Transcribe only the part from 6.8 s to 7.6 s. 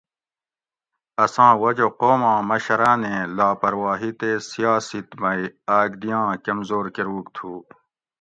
کۤروگ تُھو